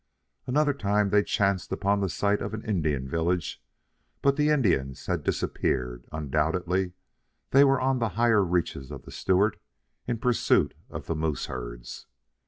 Another 0.47 0.73
time 0.73 1.11
they 1.11 1.21
chanced 1.21 1.71
upon 1.71 1.99
the 1.99 2.09
site 2.09 2.41
of 2.41 2.55
an 2.55 2.65
Indian 2.65 3.07
village, 3.07 3.61
but 4.23 4.35
the 4.35 4.49
Indians 4.49 5.05
had 5.05 5.21
disappeared; 5.23 6.07
undoubtedly 6.11 6.93
they 7.51 7.63
were 7.63 7.79
on 7.79 7.99
the 7.99 8.09
higher 8.17 8.43
reaches 8.43 8.89
of 8.89 9.03
the 9.03 9.11
Stewart 9.11 9.59
in 10.07 10.17
pursuit 10.17 10.73
of 10.89 11.05
the 11.05 11.13
moose 11.13 11.45
herds. 11.45 12.07